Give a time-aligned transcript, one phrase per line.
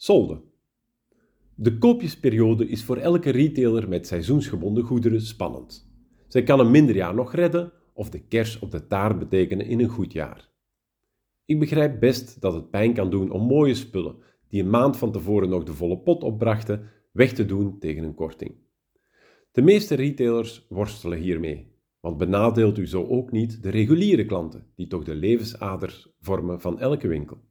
[0.00, 0.40] Solde.
[1.54, 5.90] De koopjesperiode is voor elke retailer met seizoensgebonden goederen spannend.
[6.28, 9.80] Zij kan een minder jaar nog redden of de kers op de taart betekenen in
[9.80, 10.50] een goed jaar.
[11.44, 14.16] Ik begrijp best dat het pijn kan doen om mooie spullen,
[14.48, 18.14] die een maand van tevoren nog de volle pot opbrachten, weg te doen tegen een
[18.14, 18.54] korting.
[19.52, 24.86] De meeste retailers worstelen hiermee, want benadeelt u zo ook niet de reguliere klanten, die
[24.86, 27.46] toch de levensader vormen van elke winkel.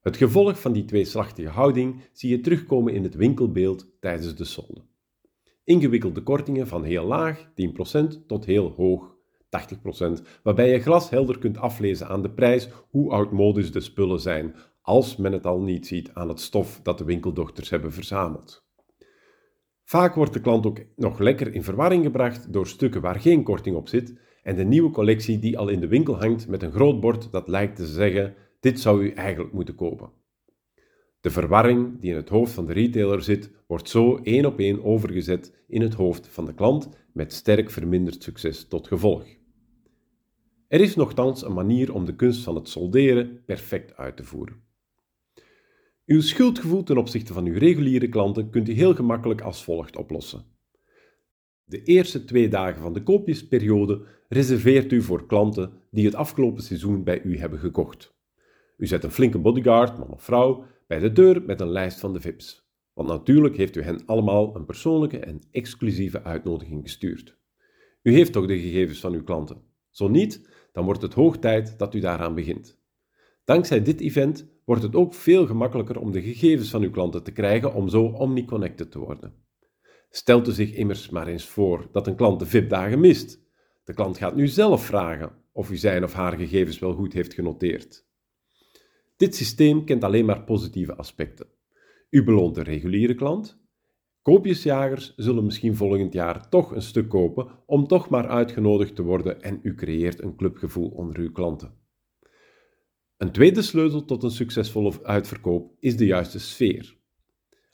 [0.00, 4.84] Het gevolg van die tweeslachtige houding zie je terugkomen in het winkelbeeld tijdens de solde.
[5.64, 7.48] Ingewikkelde kortingen van heel laag,
[7.94, 13.72] 10%, tot heel hoog, 80%, waarbij je glashelder kunt aflezen aan de prijs hoe oudmodisch
[13.72, 17.70] de spullen zijn, als men het al niet ziet aan het stof dat de winkeldochters
[17.70, 18.66] hebben verzameld.
[19.84, 23.76] Vaak wordt de klant ook nog lekker in verwarring gebracht door stukken waar geen korting
[23.76, 27.00] op zit en de nieuwe collectie die al in de winkel hangt met een groot
[27.00, 30.10] bord dat lijkt te zeggen: dit zou u eigenlijk moeten kopen.
[31.20, 34.84] De verwarring die in het hoofd van de retailer zit, wordt zo één op één
[34.84, 39.24] overgezet in het hoofd van de klant met sterk verminderd succes tot gevolg.
[40.68, 44.62] Er is nogthans een manier om de kunst van het solderen perfect uit te voeren.
[46.06, 50.44] Uw schuldgevoel ten opzichte van uw reguliere klanten kunt u heel gemakkelijk als volgt oplossen.
[51.64, 57.04] De eerste twee dagen van de koopjesperiode reserveert u voor klanten die het afgelopen seizoen
[57.04, 58.17] bij u hebben gekocht.
[58.78, 62.12] U zet een flinke bodyguard, man of vrouw, bij de deur met een lijst van
[62.12, 62.66] de VIP's.
[62.92, 67.38] Want natuurlijk heeft u hen allemaal een persoonlijke en exclusieve uitnodiging gestuurd.
[68.02, 69.62] U heeft toch de gegevens van uw klanten?
[69.90, 72.78] Zo niet, dan wordt het hoog tijd dat u daaraan begint.
[73.44, 77.32] Dankzij dit event wordt het ook veel gemakkelijker om de gegevens van uw klanten te
[77.32, 79.34] krijgen om zo omniconnected te worden.
[80.10, 83.40] Stelt u zich immers maar eens voor dat een klant de VIP-dagen mist.
[83.84, 87.34] De klant gaat nu zelf vragen of u zijn of haar gegevens wel goed heeft
[87.34, 88.06] genoteerd.
[89.18, 91.46] Dit systeem kent alleen maar positieve aspecten.
[92.10, 93.60] U beloont de reguliere klant.
[94.22, 99.42] Koopjesjagers zullen misschien volgend jaar toch een stuk kopen om toch maar uitgenodigd te worden
[99.42, 101.74] en u creëert een clubgevoel onder uw klanten.
[103.16, 106.96] Een tweede sleutel tot een succesvolle uitverkoop is de juiste sfeer.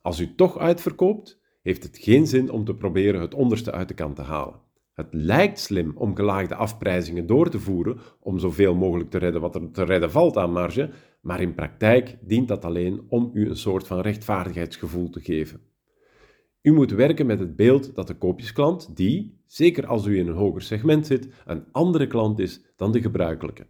[0.00, 3.94] Als u toch uitverkoopt, heeft het geen zin om te proberen het onderste uit de
[3.94, 4.60] kant te halen.
[5.02, 9.54] Het lijkt slim om gelaagde afprijzingen door te voeren om zoveel mogelijk te redden wat
[9.54, 10.90] er te redden valt aan marge,
[11.20, 15.60] maar in praktijk dient dat alleen om u een soort van rechtvaardigheidsgevoel te geven.
[16.62, 20.34] U moet werken met het beeld dat de koopjesklant, die, zeker als u in een
[20.34, 23.66] hoger segment zit, een andere klant is dan de gebruikelijke.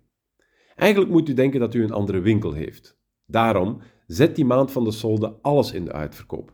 [0.74, 2.98] Eigenlijk moet u denken dat u een andere winkel heeft.
[3.26, 6.52] Daarom zet die maand van de solde alles in de uitverkoop.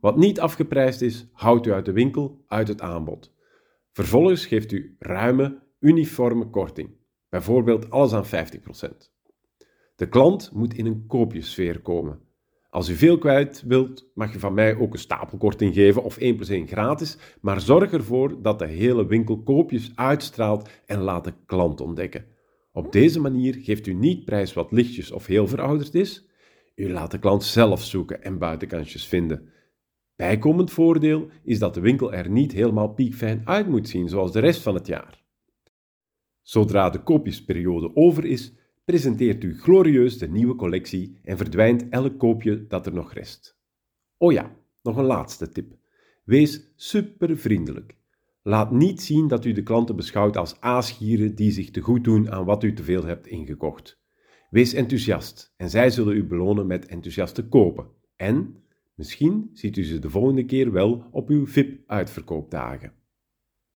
[0.00, 3.32] Wat niet afgeprijsd is, houdt u uit de winkel, uit het aanbod.
[3.92, 6.90] Vervolgens geeft u ruime, uniforme korting,
[7.28, 9.12] bijvoorbeeld alles aan 50%.
[9.96, 12.20] De klant moet in een koopjesfeer komen.
[12.70, 16.36] Als u veel kwijt wilt, mag je van mij ook een stapelkorting geven of 1
[16.36, 21.34] plus 1 gratis, maar zorg ervoor dat de hele winkel koopjes uitstraalt en laat de
[21.46, 22.24] klant ontdekken.
[22.72, 26.28] Op deze manier geeft u niet prijs wat lichtjes of heel verouderd is.
[26.74, 29.48] U laat de klant zelf zoeken en buitenkantjes vinden.
[30.22, 34.40] Bijkomend voordeel is dat de winkel er niet helemaal piekfijn uit moet zien zoals de
[34.40, 35.22] rest van het jaar.
[36.42, 38.52] Zodra de koopjesperiode over is,
[38.84, 43.58] presenteert u glorieus de nieuwe collectie en verdwijnt elk koopje dat er nog rest.
[44.16, 45.76] Oh ja, nog een laatste tip.
[46.24, 47.96] Wees super vriendelijk.
[48.42, 52.30] Laat niet zien dat u de klanten beschouwt als aasgieren die zich te goed doen
[52.30, 54.00] aan wat u te veel hebt ingekocht.
[54.50, 57.86] Wees enthousiast en zij zullen u belonen met enthousiaste kopen.
[58.16, 58.62] En
[59.02, 62.92] misschien ziet u ze de volgende keer wel op uw VIP-uitverkoopdagen.